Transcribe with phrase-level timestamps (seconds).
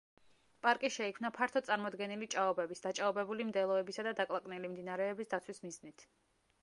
[0.65, 6.09] პარკი შეიქმნა ფართოდ წარმოდგენილი ჭაობების, დაჭაობებული მდელოებისა და დაკლაკნილი მდინარეების დაცვის მიზნით.